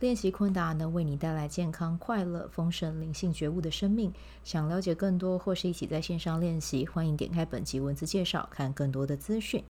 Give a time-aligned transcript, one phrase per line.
[0.00, 4.12] 练习昆达能为你带来健康、快乐、丰盛、灵性觉悟的生命。
[4.42, 9.62] 想了解更多或是一起在线上练习，欢迎点开本集文字介绍，看更多的资讯。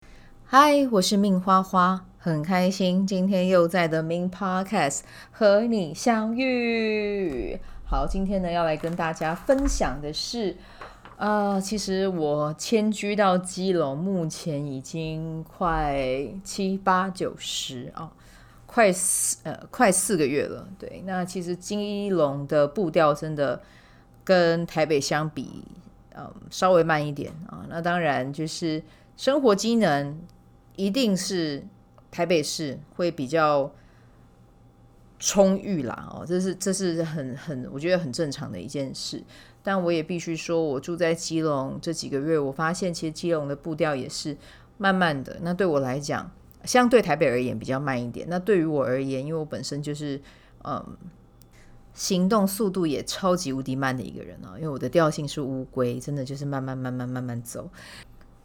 [0.44, 5.00] 嗨，我是命花花，很开心今天又在 The Min Podcast
[5.32, 7.58] 和你相遇。
[7.84, 10.56] 好，今天呢要来跟大家分享的是，
[11.16, 18.12] 呃，其实我迁居到基隆，目前已经快七八九十啊。
[18.72, 23.60] 快四呃快四个月了，对，那其实基隆的步调真的
[24.24, 25.62] 跟台北相比，
[26.16, 27.66] 嗯，稍微慢一点啊。
[27.68, 28.82] 那当然就是
[29.14, 30.18] 生活机能
[30.74, 31.62] 一定是
[32.10, 33.70] 台北市会比较
[35.18, 39.22] 充裕啦，哦，这是这是很很我觉得很正常的一件事。
[39.62, 44.34] 但我也必须说，我住在基隆这几个月，我发现其实基隆的步调也是
[44.78, 45.36] 慢慢的。
[45.42, 46.30] 那对我来讲，
[46.64, 48.26] 相对台北而言比较慢一点。
[48.30, 50.20] 那对于我而言，因为我本身就是
[50.64, 50.96] 嗯，
[51.92, 54.54] 行动速度也超级无敌慢的一个人啊。
[54.56, 57.68] 因为我的调性是乌龟，真的就是慢慢慢慢慢慢走。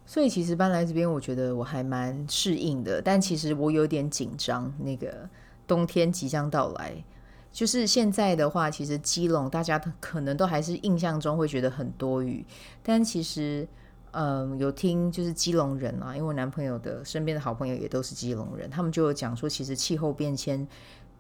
[0.06, 3.02] 所以其实搬来这边，我觉得我还蛮适应的。
[3.02, 5.30] 但其实我有点紧张，那个
[5.68, 7.04] 冬天即将到来。
[7.52, 12.46] 就是现在的话，其实基隆大家可能都还是印象中会觉得很多雨，
[12.82, 13.68] 但其实。
[14.12, 20.68] 嗯，有听就是基隆人啊，因为我男朋友的身边的好朋友也都是基隆人，他们就有讲说，其实气候变迁，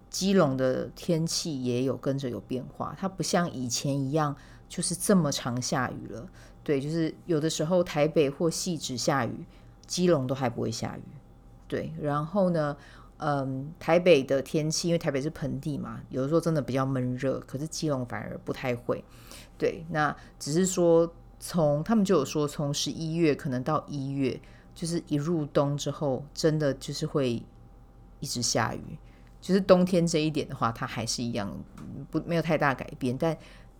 [0.09, 4.35] 基隆的天气也有跟着有变化，它不像以前一样
[4.67, 6.27] 就是这么常下雨了。
[6.63, 9.45] 对，就是有的时候台北或汐止下雨，
[9.85, 11.03] 基隆都还不会下雨。
[11.67, 12.75] 对，然后呢，
[13.17, 19.03] 嗯，台北的天气，因为台北是盆地嘛，有的时候真的比较闷热，可是基隆反而不太会。
[19.57, 21.13] 对，那只是说。
[21.39, 24.39] 从他们就有说，从十一月可能到一月，
[24.73, 27.43] 就是一入冬之后，真的就是会
[28.19, 28.97] 一直下雨。
[29.39, 31.55] 就是冬天这一点的话，它还是一样
[32.09, 33.15] 不没有太大改变。
[33.15, 33.37] 但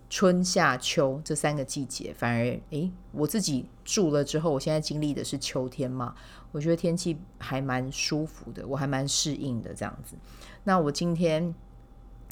[0.08, 6.14] 春夏秋这三个季节，反而诶，我自己住了之后，我现在经历的是秋天嘛，
[6.52, 10.14] 我觉得天气还蛮舒服的，我还蛮适应的这样子。
[10.62, 11.52] 那我今天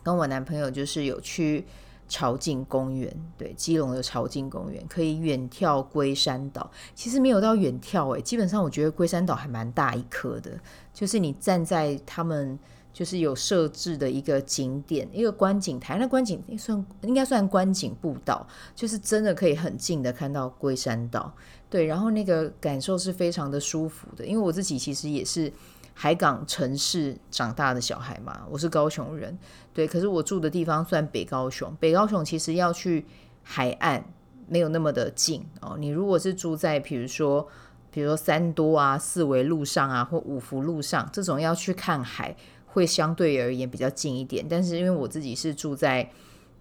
[0.04, 1.66] 跟我男朋友就是有去。
[2.08, 6.70] 朝境公园，对，基隆的朝境公园可以远眺龟山岛。
[6.94, 10.52] 其实没有到远眺诶，基本上我觉得龟山岛还蛮大一颗的。
[10.92, 12.58] 就是你站在他们
[12.92, 21.32] 就是有设置的一个景点，一个观景台，那观景算应该算观景步道，就是真的可以很近的看到龟山岛。
[21.68, 25.52] 对，然后那个感受是非常的舒服的，因为我自己其实也是。
[25.98, 29.36] 海港城市长大的小孩嘛，我是高雄人，
[29.72, 33.06] 对，可是我住的地方算北高雄，北高雄其实要去
[33.42, 34.04] 海岸
[34.46, 35.74] 没有那么的近哦。
[35.78, 37.48] 你如果是住在比如说，
[37.90, 42.36] 比如说三多啊、四维路上啊，或五福路上这种要去看海，
[42.66, 44.46] 会相对而言比较近一点。
[44.46, 46.10] 但是因为我自己是住在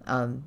[0.06, 0.42] 嗯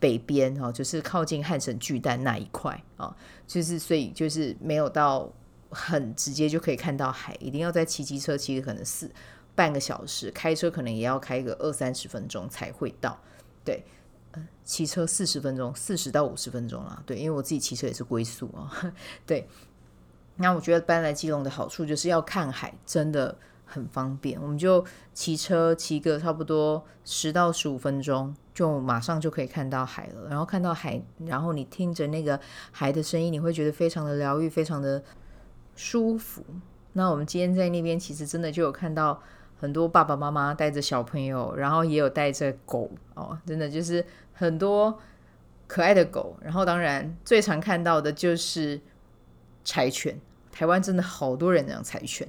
[0.00, 3.14] 北边哦，就是靠近汉神巨蛋那一块哦，
[3.46, 5.32] 就是所以就是没有到。
[5.72, 9.10] 很直接就可以看到海，一定要在骑机车骑个可能四
[9.54, 13.18] 半个小时，开车可能也要开个二三十分钟才会到。
[13.64, 13.84] 对，
[14.64, 17.02] 骑车四十分钟，四十到五十分钟啦。
[17.04, 18.92] 对，因为我自己骑车也是龟速啊。
[19.26, 19.48] 对，
[20.36, 24.40] 那我觉得搬来基隆的好处就是要看海，真的很方便。
[24.40, 30.28] 我们就骑车骑个差不多十到十五分钟，就马上就可以看到海了。
[30.28, 32.40] 然后看到海，然后你听着那个
[32.70, 35.02] 海的声音，你会觉得非常的疗愈，非常的。
[35.82, 36.44] 舒服。
[36.92, 39.20] 那我们今天在那边，其实真的就有看到
[39.58, 44.96] 很多爸爸妈妈带着小朋友，然后也有带着狗哦，真的就是很多
[45.66, 46.36] 可爱的狗。
[46.40, 48.80] 然后当然最常看到的就是
[49.64, 50.16] 柴犬，
[50.52, 52.28] 台湾真的好多人养柴犬，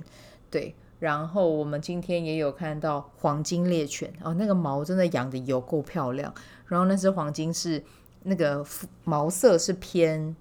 [0.50, 0.73] 对。
[0.97, 6.33] 然后我们今天也有看到黄金猎犬哦，那个毛真的养的有够漂亮。
[6.65, 7.83] 然后那只黄金是
[8.23, 8.65] 那个
[9.03, 10.35] 毛色是偏。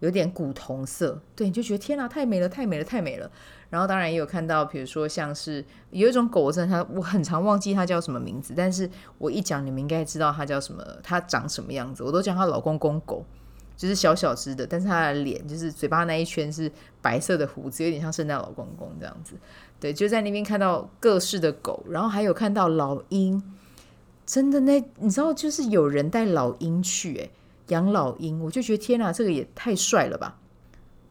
[0.00, 3.30] 有点古铜色，对，你就觉得天哪，太美了，太美了，太美了。
[3.68, 12.02] 然后当然也有看到，比如说像是有一种狗，真的它我很常忘记它叫什么名字，但是我一讲你们应该知道它叫什么，它长什么样子。
[12.02, 13.24] 我都叫它老公公狗，
[13.76, 16.70] 就是小小只的，但是它的脸就是嘴巴那一圈是
[17.00, 19.36] 白色的胡子，有点像圣诞老公公这样子。
[19.78, 23.40] 对，就在那边看到各式的狗，然后还有看到老鹰，
[24.26, 27.30] 真的那你知道就是有人带老鹰去诶、
[27.70, 30.38] 养老鹰，我就觉得天哪，这个也太帅了吧！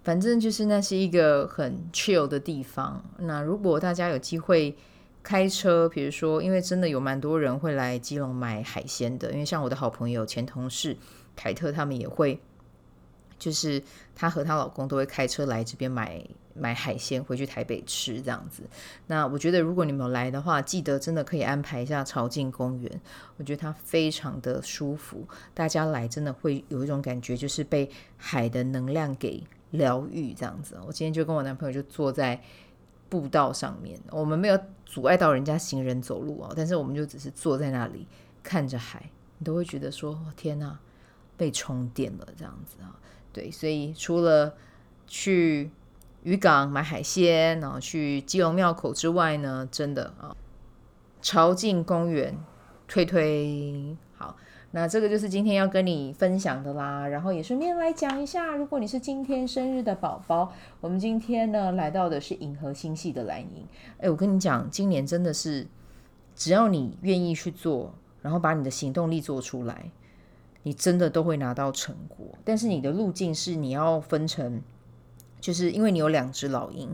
[0.02, 3.04] 反正就是那是一个很 chill 的地方。
[3.18, 4.74] 那如果大家有机会
[5.22, 10.96] 开车，比如说，因为真的有蛮多人会来基隆买海鲜的，因为像我的好朋友、前同事
[11.36, 12.40] 凯特，他们也会，
[13.39, 13.81] 就是
[14.13, 16.21] 她和她老公都会开车来这边买。
[16.56, 18.63] 买海鲜回去台北吃这样子，
[19.07, 23.01] 那我觉得如果你们有来的话，记得真的可以安排一下潮境公园，
[23.38, 29.41] 我觉得它非常的舒服，大家来真的会有一种感觉，就是被海的能量给
[29.71, 30.77] 疗愈这样子。
[30.86, 32.38] 我今天就跟我男朋友就坐在
[33.07, 38.06] 步道上面，我们没有阻碍到人家行人走路哦，但是我们就只是坐在那里
[38.44, 40.77] 看着海，你都会觉得说天哪，
[41.38, 43.00] 被充电了这样子啊。
[43.34, 44.56] 对，所以除了
[45.08, 45.72] 去。
[46.24, 50.36] 渔港买海鲜，然后去基隆庙口之外呢，真的啊，
[51.22, 52.38] 潮境公园
[52.90, 54.36] 推推好。
[54.72, 57.08] 那这个就是今天要跟你分享的啦。
[57.08, 60.52] 然后也顺便来讲一下，如果你是今天生日的宝宝，
[60.82, 63.66] 我们今天呢来到的是银河星系的蓝鹰。
[64.00, 65.66] 哎，我跟你讲，今年真的是，
[66.36, 69.90] 只要你愿意去做，然后把你的行动力做出来，
[70.64, 72.28] 你真的都会拿到成果。
[72.44, 74.62] 但是你的路径是你要分成。
[75.42, 76.90] 就是因为你有两只老鹰，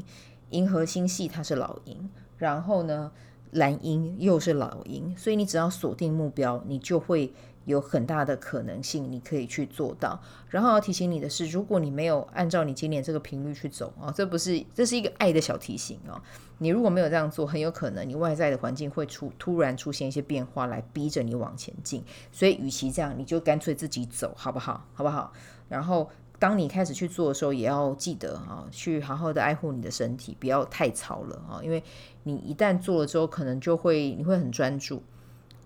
[0.52, 2.08] 银河星系它是老鹰，
[2.38, 3.12] 然后呢，
[3.50, 7.34] 蓝鹰又是老鹰，所以你只要锁定目标，你就会
[7.66, 10.20] 有很大的可能性，你可以去做到。
[10.50, 16.22] 然后要提醒你的是，如果你没有按照你今年这个频率去走啊，这不是，这是一个爱的小提醒啊。
[16.60, 22.04] 你如果没有这样做，很有可能你外在的环境会出突然出现一些变化来逼着你往前进。
[22.32, 24.86] 所以，与其这样，你就干脆自己走，好不好？
[24.94, 25.34] 好不好？
[25.68, 26.10] 然后。
[26.38, 31.82] 当你开始去做的时候，也要记得啊，去好好的爱护你的身体，不要太操了啊，因为
[32.24, 35.02] 你一旦做了之后，可能就会你会很专注，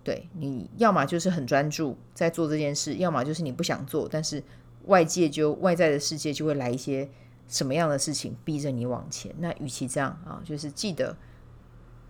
[0.02, 4.42] 对，你要么就是很专注在做这件事，要么就是你不想做，但是
[4.86, 7.08] 外界就外在的世界就会来一些
[7.48, 9.34] 什么样的事情逼着你往前。
[9.38, 11.16] 那与其这样啊，就是记得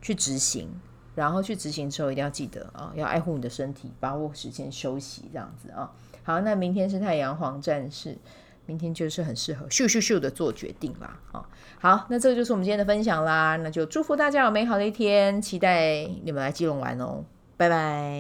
[0.01, 0.69] 去执行，
[1.15, 5.91] 然后去执行之后一定要记得啊，要爱护你的身体，把握时间休息，这样子啊。
[6.23, 8.17] 好，那明天是太阳黄战士。
[8.67, 11.49] 明天就是很适合咻咻咻的做决定啦，好，
[11.81, 17.25] 好，那这个就是我们今天的分享啦，那就祝福大家有美好的一天，期待你们来基隆玩哦，
[17.61, 18.11] 拜拜。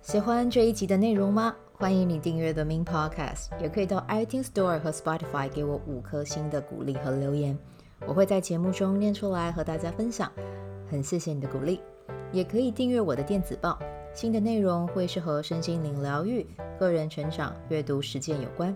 [0.00, 1.54] 喜欢这一集的内容吗？
[1.74, 7.58] 欢迎你订阅 The Min Podcast，也可以到 iTunes Store 和 Spotify 给我五颗星的鼓励和留言，
[8.06, 10.32] 我会在节目中念出来和大家分享，
[10.90, 11.82] 很谢谢你的鼓励，
[12.32, 13.78] 也可以订阅我的电子报。
[14.14, 16.46] 新的内容会是和身心灵疗愈、
[16.80, 18.74] 个人成长、阅读实践有关。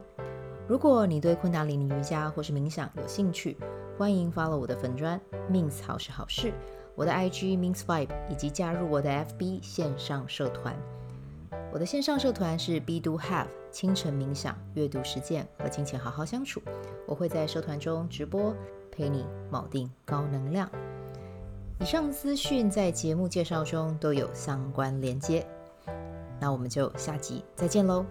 [0.67, 3.57] 如果你对昆达里尼瑜伽或是冥想有兴趣，
[3.97, 5.19] 欢迎 follow 我的粉专
[5.51, 6.53] Min 好是好事，
[6.99, 10.75] 我的 IG Min's Vibe，以及加入我的 FB 线上社团。
[11.73, 16.61] 我的线上社团是 B Do Have 清晨冥想、阅读实践和金钱好好相处。
[17.07, 18.53] 我会在社团中直播，
[18.91, 20.69] 陪你锚定高能量。
[21.79, 25.47] 以上资讯在节目介绍中都有相关连接，
[26.41, 28.05] 那我们就下集再见喽。